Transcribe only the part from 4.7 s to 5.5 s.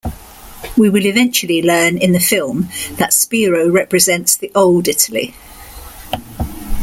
Italy.